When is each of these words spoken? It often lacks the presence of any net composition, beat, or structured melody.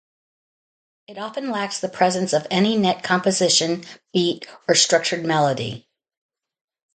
It 1.07 1.19
often 1.19 1.51
lacks 1.51 1.79
the 1.79 1.87
presence 1.87 2.33
of 2.33 2.47
any 2.49 2.75
net 2.75 3.03
composition, 3.03 3.83
beat, 4.11 4.47
or 4.67 4.73
structured 4.73 5.23
melody. 5.23 5.87